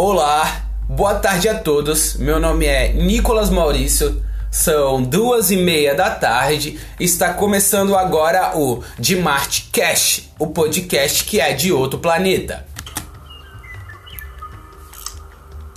[0.00, 2.14] Olá, boa tarde a todos.
[2.18, 4.22] Meu nome é Nicolas Maurício.
[4.48, 6.78] São duas e meia da tarde.
[7.00, 12.64] Está começando agora o De Marte Cash, o podcast que é de outro planeta.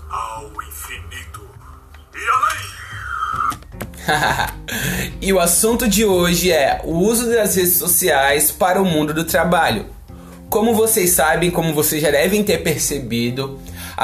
[0.07, 1.41] Ao infinito
[2.13, 2.19] e
[4.05, 5.17] além.
[5.19, 9.23] e o assunto de hoje é o uso das redes sociais para o mundo do
[9.23, 9.87] trabalho.
[10.47, 13.59] Como vocês sabem, como vocês já devem ter percebido,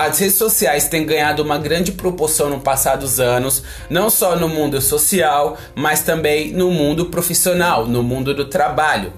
[0.06, 4.48] as redes sociais têm ganhado uma grande proporção no passar dos anos, não só no
[4.48, 9.12] mundo social, mas também no mundo profissional, no mundo do trabalho.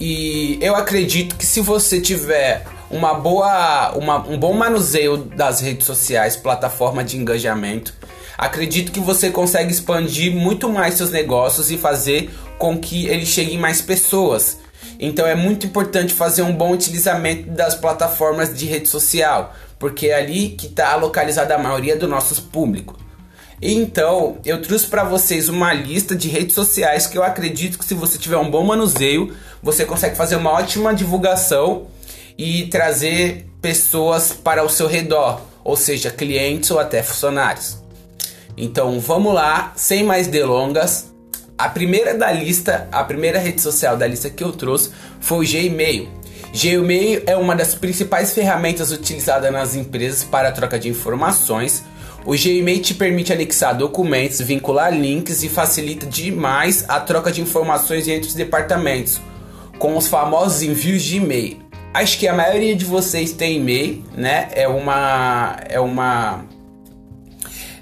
[0.00, 5.86] E eu acredito que se você tiver uma boa, uma, um bom manuseio das redes
[5.86, 7.92] sociais, plataforma de engajamento,
[8.38, 13.58] acredito que você consegue expandir muito mais seus negócios e fazer com que eles cheguem
[13.58, 14.58] mais pessoas.
[14.98, 20.14] Então é muito importante fazer um bom utilizamento das plataformas de rede social, porque é
[20.14, 22.96] ali que está localizada a maioria do nosso público.
[23.60, 27.94] Então, eu trouxe para vocês uma lista de redes sociais que eu acredito que se
[27.94, 31.86] você tiver um bom manuseio, você consegue fazer uma ótima divulgação
[32.36, 37.78] e trazer pessoas para o seu redor, ou seja, clientes ou até funcionários.
[38.56, 41.12] Então, vamos lá, sem mais delongas.
[41.58, 45.48] A primeira da lista, a primeira rede social da lista que eu trouxe foi o
[45.48, 46.08] Gmail.
[46.56, 51.84] Gmail é uma das principais ferramentas utilizadas nas empresas para a troca de informações.
[52.24, 58.08] O Gmail te permite anexar documentos, vincular links e facilita demais a troca de informações
[58.08, 59.20] entre os departamentos,
[59.78, 61.58] com os famosos envios de e-mail.
[61.92, 64.48] Acho que a maioria de vocês tem e-mail, né?
[64.52, 66.42] É uma é uma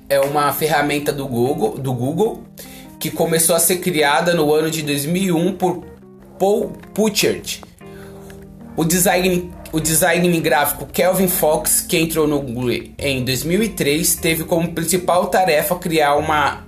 [0.09, 2.43] é uma ferramenta do Google, do Google
[2.99, 5.85] que começou a ser criada no ano de 2001 por
[6.41, 7.61] Paul Puchert
[8.77, 14.73] o design, o design gráfico Kelvin Fox, que entrou no Google em 2003, teve como
[14.73, 16.65] principal tarefa criar uma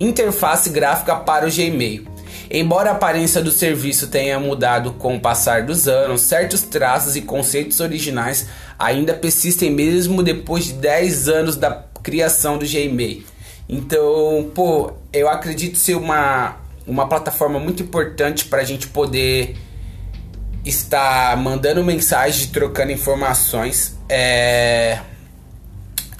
[0.00, 2.06] interface gráfica para o Gmail.
[2.50, 7.22] Embora a aparência do serviço tenha mudado com o passar dos anos, certos traços e
[7.22, 8.48] conceitos originais
[8.78, 13.24] ainda persistem mesmo depois de 10 anos da criação do Gmail.
[13.68, 16.56] Então, pô, eu acredito ser uma,
[16.86, 19.56] uma plataforma muito importante para a gente poder
[20.66, 23.96] está mandando mensagem, trocando informações.
[24.08, 24.98] É...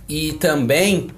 [0.09, 1.11] E também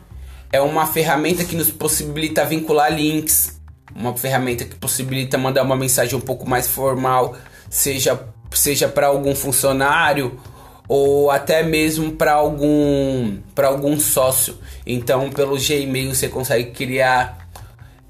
[0.51, 3.61] é uma ferramenta que nos possibilita vincular links.
[3.95, 7.37] Uma ferramenta que possibilita mandar uma mensagem um pouco mais formal,
[7.69, 8.19] seja,
[8.53, 10.39] seja para algum funcionário
[10.87, 14.57] ou até mesmo para algum para algum sócio.
[14.87, 17.49] Então, pelo Gmail você consegue criar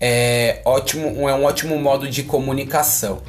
[0.00, 3.20] é, ótimo, é um ótimo modo de comunicação.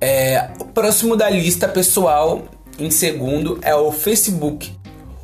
[0.00, 2.44] É, o próximo da lista pessoal,
[2.78, 4.72] em segundo, é o Facebook.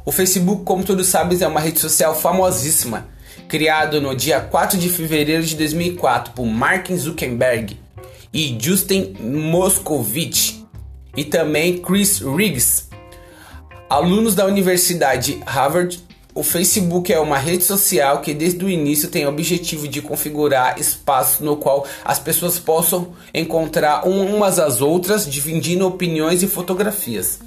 [0.05, 3.09] O Facebook, como todos sabem, é uma rede social famosíssima,
[3.49, 7.79] criado no dia 4 de fevereiro de 2004 por Mark Zuckerberg
[8.33, 10.57] e Justin Moscovitch
[11.17, 12.85] e também Chris Riggs.
[13.89, 16.05] Alunos da Universidade Harvard
[16.37, 20.79] o Facebook é uma rede social que desde o início tem o objetivo de configurar
[20.79, 27.41] espaços no qual as pessoas possam encontrar umas às outras, dividindo opiniões e fotografias.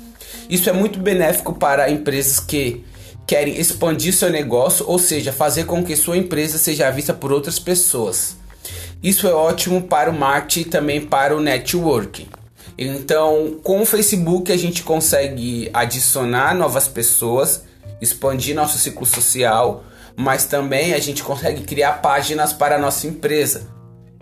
[0.50, 2.84] Isso é muito benéfico para empresas que
[3.28, 7.60] querem expandir seu negócio, ou seja, fazer com que sua empresa seja vista por outras
[7.60, 8.38] pessoas.
[9.04, 12.28] Isso é ótimo para o marketing e também para o networking.
[12.76, 17.70] Então, com o Facebook a gente consegue adicionar novas pessoas
[18.02, 19.84] expandir nosso ciclo social,
[20.16, 23.68] mas também a gente consegue criar páginas para a nossa empresa.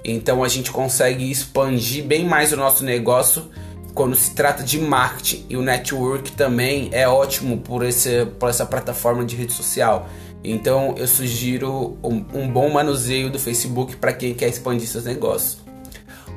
[0.04, 3.50] Então a gente consegue expandir bem mais o nosso negócio
[3.94, 8.64] quando se trata de marketing e o network também é ótimo por, esse, por essa
[8.64, 10.08] plataforma de rede social.
[10.44, 15.58] Então eu sugiro um, um bom manuseio do Facebook para quem quer expandir seus negócios.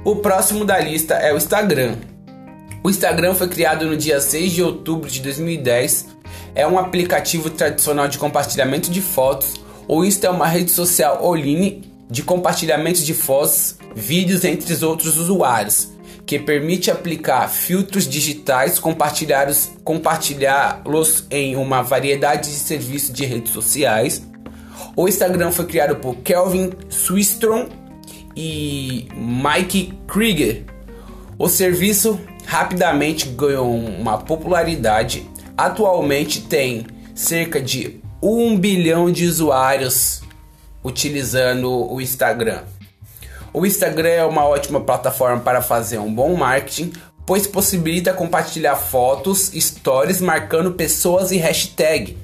[0.02, 1.96] O próximo da lista é o Instagram.
[2.82, 6.06] O Instagram foi criado no dia 6 de outubro de 2010
[6.54, 9.54] é um aplicativo tradicional de compartilhamento de fotos.
[9.86, 15.16] O Insta é uma rede social online de compartilhamento de fotos, vídeos entre os outros
[15.18, 15.90] usuários,
[16.24, 20.82] que permite aplicar filtros digitais, compartilhá-los compartilhá
[21.30, 24.26] em uma variedade de serviços de redes sociais.
[24.96, 27.68] O Instagram foi criado por Kelvin Swistrom
[28.34, 30.64] e Mike Krieger.
[31.38, 32.18] O serviço
[32.50, 35.24] rapidamente ganhou uma popularidade
[35.56, 40.22] atualmente tem cerca de um bilhão de usuários
[40.82, 42.62] utilizando o Instagram.
[43.52, 46.92] O Instagram é uma ótima plataforma para fazer um bom marketing,
[47.24, 52.18] pois possibilita compartilhar fotos, stories marcando pessoas e hashtag.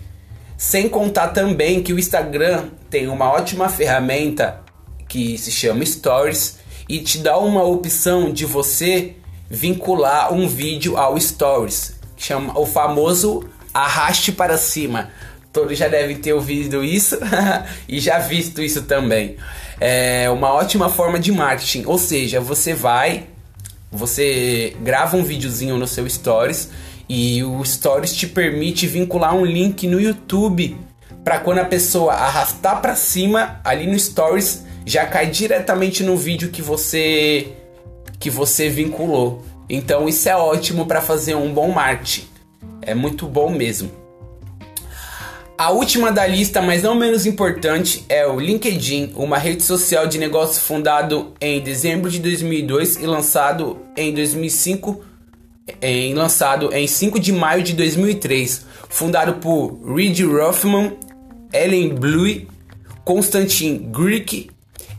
[0.57, 4.61] Sem contar também que o Instagram tem uma ótima ferramenta
[5.09, 6.59] que se chama Stories
[6.89, 9.15] e te dá uma opção de você
[9.49, 15.11] vincular um vídeo ao Stories, chama o famoso arraste para cima.
[15.53, 17.19] Todos já devem ter ouvido isso
[17.89, 19.37] e já visto isso também.
[19.81, 23.25] É uma ótima forma de marketing, ou seja, você vai,
[23.91, 26.71] você grava um videozinho no seu Stories
[27.09, 30.77] e o Stories te permite vincular um link no YouTube
[31.25, 36.51] para quando a pessoa arrastar para cima ali no Stories já cai diretamente no vídeo
[36.51, 37.53] que você
[38.19, 39.43] que você vinculou.
[39.69, 42.27] Então isso é ótimo para fazer um bom marketing.
[42.83, 43.91] É muito bom mesmo.
[45.59, 50.19] A última da lista, mas não menos importante, é o LinkedIn, uma rede social de
[50.19, 55.03] negócio fundado em dezembro de 2002 e lançado em 2005,
[55.81, 60.93] em, lançado em 5 de maio de 2003, fundado por Reid Rothman,
[61.51, 62.47] Ellen Blue,
[63.03, 64.51] Konstantin Grick,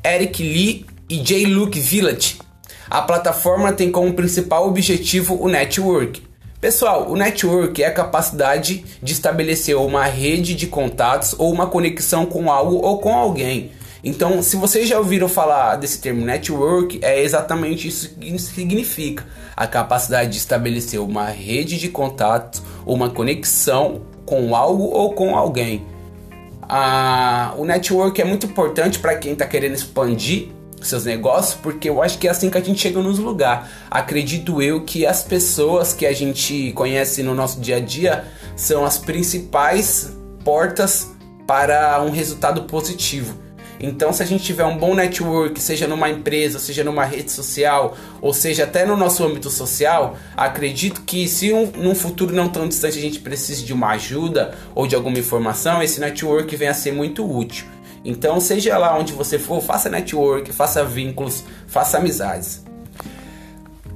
[0.03, 1.45] Eric Lee e J.
[1.45, 2.39] Luke Village.
[2.89, 6.27] A plataforma tem como principal objetivo o network,
[6.59, 12.25] Pessoal, o network é a capacidade de estabelecer uma rede de contatos ou uma conexão
[12.25, 13.71] com algo ou com alguém.
[14.03, 19.23] Então, se vocês já ouviram falar desse termo network, é exatamente isso que significa:
[19.55, 25.35] a capacidade de estabelecer uma rede de contatos ou uma conexão com algo ou com
[25.35, 25.85] alguém.
[26.63, 32.01] Ah, o network é muito importante para quem está querendo expandir seus negócios, porque eu
[32.01, 33.67] acho que é assim que a gente chega nos lugares.
[33.89, 38.25] Acredito eu que as pessoas que a gente conhece no nosso dia a dia
[38.55, 41.11] são as principais portas
[41.45, 43.47] para um resultado positivo.
[43.79, 47.95] Então, se a gente tiver um bom network, seja numa empresa, seja numa rede social,
[48.21, 52.67] ou seja até no nosso âmbito social, acredito que se um, num futuro não tão
[52.67, 56.73] distante a gente precise de uma ajuda ou de alguma informação, esse network vem a
[56.73, 57.65] ser muito útil.
[58.07, 62.63] Então, seja lá onde você for, faça network, faça vínculos, faça amizades.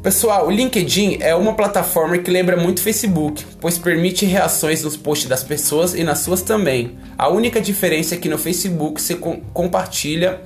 [0.03, 5.29] Pessoal, o LinkedIn é uma plataforma que lembra muito Facebook, pois permite reações nos posts
[5.29, 6.97] das pessoas e nas suas também.
[7.17, 10.41] A única diferença é que no Facebook com compartilha,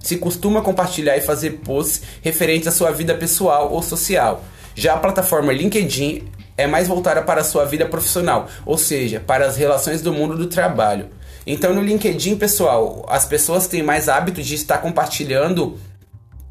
[0.00, 4.42] se costuma compartilhar e fazer posts referentes à sua vida pessoal ou social.
[4.74, 6.24] Já a plataforma LinkedIn
[6.56, 10.34] é mais voltada para a sua vida profissional, ou seja, para as relações do mundo
[10.34, 11.10] do trabalho.
[11.46, 15.78] Então no LinkedIn, pessoal, as pessoas têm mais hábito de estar compartilhando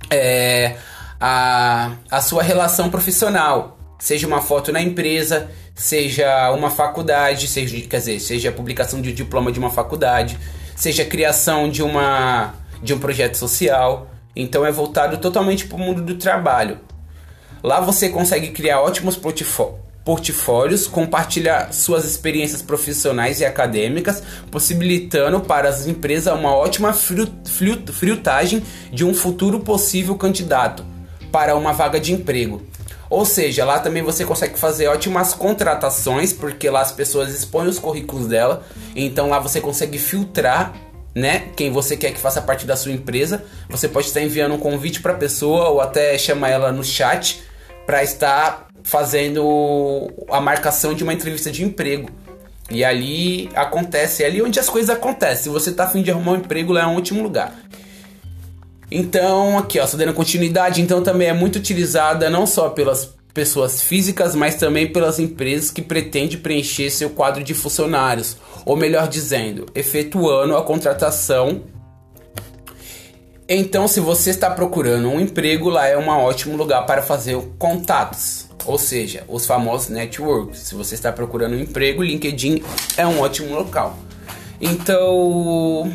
[0.09, 0.75] é,
[1.19, 3.77] a, a sua relação profissional.
[3.97, 9.11] Seja uma foto na empresa, seja uma faculdade, seja, quer dizer, seja a publicação de
[9.11, 10.37] um diploma de uma faculdade,
[10.75, 12.53] seja a criação de, uma,
[12.83, 14.09] de um projeto social.
[14.35, 16.79] Então é voltado totalmente para o mundo do trabalho.
[17.63, 25.69] Lá você consegue criar ótimos portfólios portfólios, compartilhar suas experiências profissionais e acadêmicas, possibilitando para
[25.69, 30.83] as empresas uma ótima filtragem de um futuro possível candidato
[31.31, 32.61] para uma vaga de emprego.
[33.09, 37.77] Ou seja, lá também você consegue fazer ótimas contratações, porque lá as pessoas expõem os
[37.77, 38.63] currículos dela,
[38.95, 40.73] então lá você consegue filtrar
[41.13, 41.49] né?
[41.55, 43.43] Quem você quer que faça parte da sua empresa.
[43.69, 47.43] Você pode estar enviando um convite para a pessoa ou até chamar ela no chat
[47.85, 52.09] para estar fazendo a marcação de uma entrevista de emprego.
[52.69, 55.43] E ali acontece, é ali onde as coisas acontecem.
[55.43, 57.53] Se você tá afim de arrumar um emprego, lá é um ótimo lugar.
[58.89, 63.81] Então, aqui ó, só dando continuidade, então também é muito utilizada não só pelas pessoas
[63.81, 68.35] físicas, mas também pelas empresas que pretendem preencher seu quadro de funcionários,
[68.65, 71.63] ou melhor dizendo, efetuando a contratação.
[73.47, 78.50] Então, se você está procurando um emprego, lá é um ótimo lugar para fazer contatos.
[78.65, 80.59] Ou seja, os famosos networks.
[80.59, 82.63] Se você está procurando um emprego, LinkedIn
[82.97, 83.97] é um ótimo local.
[84.59, 85.91] Então,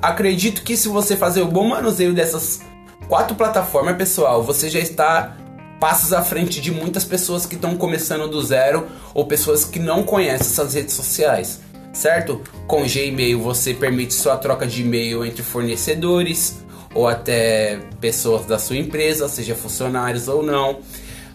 [0.00, 2.60] acredito que se você fazer o bom manuseio dessas
[3.08, 5.36] quatro plataformas, pessoal, você já está
[5.78, 10.02] passos à frente de muitas pessoas que estão começando do zero ou pessoas que não
[10.02, 11.60] conhecem essas redes sociais,
[11.92, 12.42] certo?
[12.66, 16.60] Com Gmail você permite sua troca de e-mail entre fornecedores
[16.94, 20.80] ou até pessoas da sua empresa, seja funcionários ou não.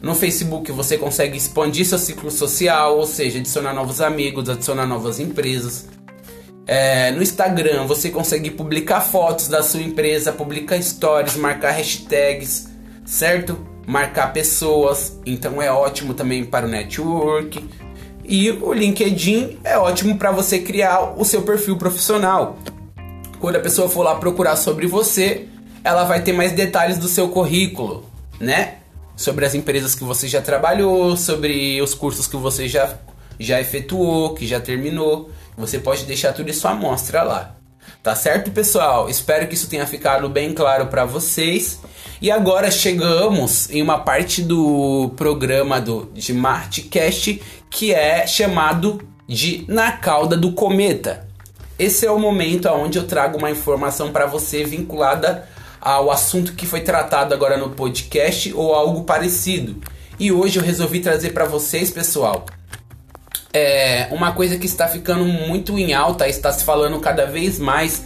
[0.05, 5.19] No Facebook você consegue expandir seu ciclo social, ou seja, adicionar novos amigos, adicionar novas
[5.19, 5.88] empresas.
[6.67, 12.69] É, no Instagram você consegue publicar fotos da sua empresa, publicar stories, marcar hashtags,
[13.03, 13.57] certo?
[13.88, 17.67] Marcar pessoas, então é ótimo também para o network.
[18.24, 22.59] E o LinkedIn é ótimo para você criar o seu perfil profissional.
[23.39, 25.47] Quando a pessoa for lá procurar sobre você,
[25.83, 28.05] ela vai ter mais detalhes do seu currículo,
[28.39, 28.84] né?
[29.15, 32.98] Sobre as empresas que você já trabalhou, sobre os cursos que você já,
[33.39, 35.29] já efetuou, que já terminou.
[35.57, 37.55] Você pode deixar tudo isso à mostra lá.
[38.03, 39.10] Tá certo, pessoal?
[39.10, 41.79] Espero que isso tenha ficado bem claro para vocês.
[42.22, 49.65] E agora chegamos em uma parte do programa do de Martcast que é chamado de
[49.67, 51.27] Na Cauda do Cometa.
[51.77, 55.48] Esse é o momento onde eu trago uma informação para você vinculada
[55.85, 59.79] ao assunto que foi tratado agora no podcast ou algo parecido.
[60.19, 62.43] E hoje eu resolvi trazer para vocês, pessoal,
[63.53, 68.03] é uma coisa que está ficando muito em alta, está se falando cada vez mais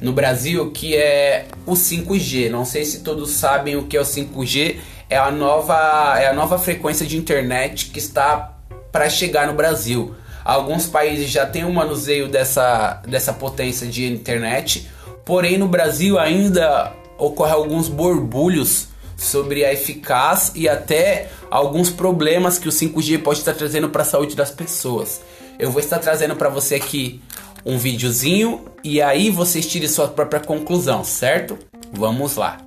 [0.00, 2.50] no Brasil, que é o 5G.
[2.50, 4.78] Não sei se todos sabem o que é o 5G.
[5.08, 8.56] É a nova, é a nova frequência de internet que está
[8.90, 10.16] para chegar no Brasil.
[10.44, 14.90] Alguns países já têm um manuseio dessa, dessa potência de internet,
[15.24, 22.68] porém no Brasil ainda ocorre alguns borbulhos sobre a eficácia e até alguns problemas que
[22.68, 25.20] o 5G pode estar trazendo para a saúde das pessoas.
[25.58, 27.20] Eu vou estar trazendo para você aqui
[27.64, 31.58] um videozinho e aí vocês tirem sua própria conclusão, certo?
[31.92, 32.58] Vamos lá.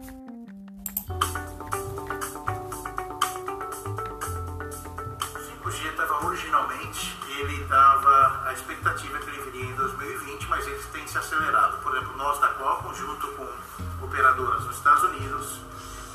[12.98, 13.48] Junto com
[14.04, 15.62] operadoras nos Estados Unidos,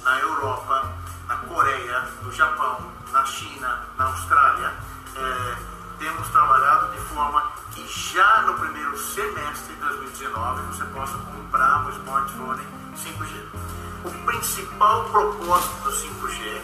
[0.04, 0.92] na Europa,
[1.28, 4.74] na Coreia, no Japão, na China, na Austrália,
[5.14, 5.56] é,
[5.98, 11.90] temos trabalhado de forma que já no primeiro semestre de 2019 você possa comprar um
[11.90, 12.62] smartphone
[12.96, 13.42] 5G.
[14.04, 16.60] O principal propósito do 5G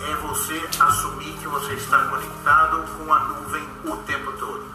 [0.00, 4.66] é você assumir que você está conectado com a nuvem o tempo todo.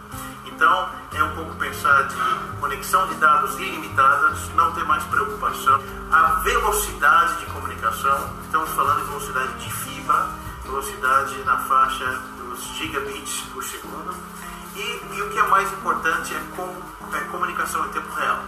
[0.46, 0.87] Então,
[1.18, 2.16] é um pouco pensar de
[2.60, 5.82] conexão de dados ilimitadas, não ter mais preocupação.
[6.12, 10.30] A velocidade de comunicação, estamos falando de velocidade de fibra,
[10.64, 12.06] velocidade na faixa
[12.38, 14.16] dos gigabits por segundo
[14.76, 18.44] e, e o que é mais importante é, com, é comunicação em tempo real.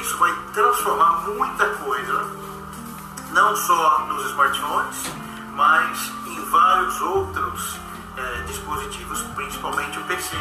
[0.00, 2.26] Isso vai transformar muita coisa,
[3.30, 4.96] não só nos smartphones,
[5.54, 7.76] mas em vários outros
[8.16, 10.36] é, dispositivos, principalmente o PC.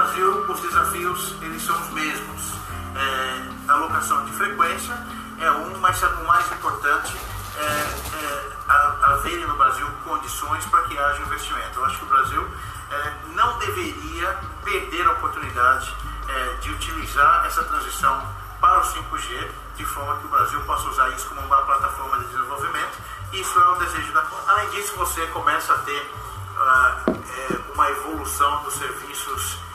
[0.00, 2.54] Brasil, os desafios eles são os mesmos.
[2.96, 4.96] É, a alocação de frequência
[5.38, 7.14] é um, mas o mais importante
[7.58, 11.78] é, é no Brasil condições para que haja investimento.
[11.78, 12.48] Eu acho que o Brasil
[12.90, 15.94] é, não deveria perder a oportunidade
[16.28, 18.26] é, de utilizar essa transição
[18.58, 22.24] para o 5G, de forma que o Brasil possa usar isso como uma plataforma de
[22.24, 22.98] desenvolvimento.
[23.34, 24.24] Isso é o desejo da.
[24.48, 26.10] Além disso, você começa a ter
[26.56, 29.69] uh, é, uma evolução dos serviços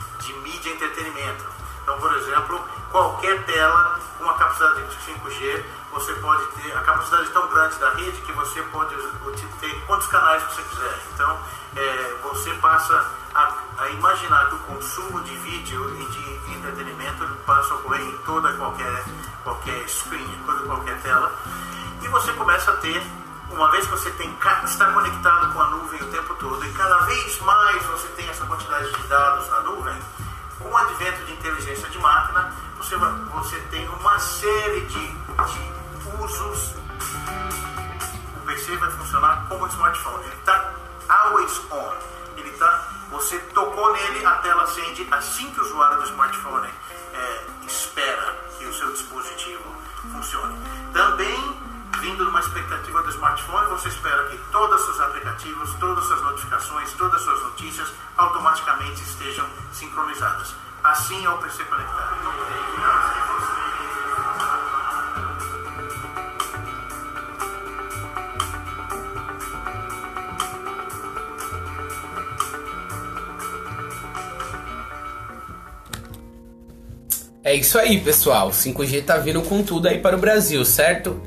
[0.86, 1.44] entretenimento.
[1.82, 5.64] Então, por exemplo, qualquer tela com uma capacidade de 5G
[5.96, 8.94] você pode ter a capacidade tão grande da rede que você pode
[9.60, 10.98] ter quantos canais você quiser.
[11.14, 11.40] Então,
[11.74, 17.72] é, você passa a, a, imaginar que o consumo de vídeo e de entretenimento passa
[17.72, 19.04] a ocorrer em toda qualquer,
[19.42, 21.32] qualquer screen, toda qualquer tela.
[22.02, 23.02] E você começa a ter,
[23.50, 24.30] uma vez que você tem,
[24.64, 28.44] está conectado com a nuvem o tempo todo, e cada vez mais você tem essa
[28.44, 29.98] quantidade de dados na nuvem,
[30.58, 36.74] com o advento de inteligência de máquina, você, você tem uma série de, de usos,
[38.36, 40.24] o PC vai funcionar como um smartphone.
[40.24, 40.74] Ele está
[41.08, 41.94] always on.
[42.36, 46.68] Ele tá, você tocou nele, a tela acende assim que o usuário do smartphone
[47.12, 49.74] é, espera que o seu dispositivo
[50.12, 50.56] funcione.
[50.92, 51.60] Também,
[52.00, 54.75] vindo de uma expectativa do smartphone, você espera que seus
[55.36, 60.54] aplicativos, todas as notificações, todas as suas notícias automaticamente estejam sincronizadas.
[60.82, 62.16] Assim é o PC conectado.
[77.44, 78.50] É isso aí, pessoal.
[78.50, 81.22] 5G tá vindo com tudo aí para o Brasil, certo?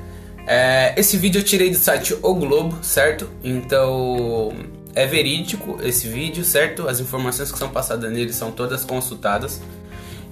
[0.52, 3.30] É, esse vídeo eu tirei do site O Globo, certo?
[3.44, 4.52] Então
[4.96, 6.88] é verídico esse vídeo, certo?
[6.88, 9.62] As informações que são passadas nele são todas consultadas.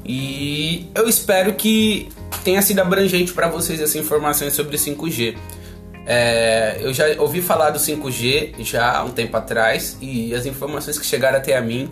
[0.04, 2.10] E eu espero que
[2.44, 5.38] tenha sido abrangente para vocês essas informações sobre 5G.
[6.08, 10.98] É, eu já ouvi falar do 5G já há um tempo atrás e as informações
[10.98, 11.90] que chegaram até a mim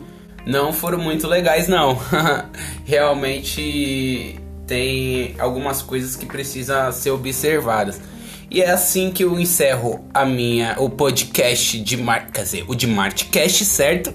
[0.47, 2.01] não foram muito legais não.
[2.85, 8.01] Realmente tem algumas coisas que precisam ser observadas.
[8.49, 12.75] E é assim que eu encerro a minha o podcast de Mar, quer dizer, o
[12.75, 14.13] de Martcast, certo?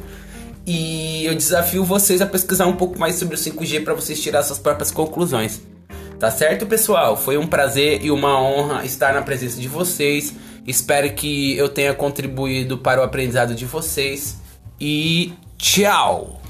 [0.67, 4.43] E eu desafio vocês a pesquisar um pouco mais sobre o 5G para vocês tirar
[4.43, 5.61] suas próprias conclusões.
[6.19, 7.17] Tá certo, pessoal?
[7.17, 10.35] Foi um prazer e uma honra estar na presença de vocês.
[10.67, 14.37] Espero que eu tenha contribuído para o aprendizado de vocês.
[14.79, 16.41] E tchau!